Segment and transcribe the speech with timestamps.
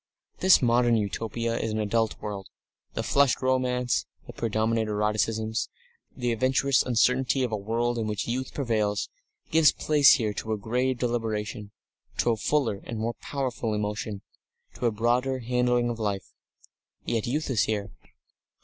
[0.39, 2.49] This modern Utopia is an adult world.
[2.95, 5.69] The flushed romance, the predominant eroticisms,
[6.17, 9.09] the adventurous uncertainty of a world in which youth prevails,
[9.51, 11.69] gives place here to a grave deliberation,
[12.17, 14.23] to a fuller and more powerful emotion,
[14.73, 16.33] to a broader handling of life.
[17.05, 17.91] Yet youth is here.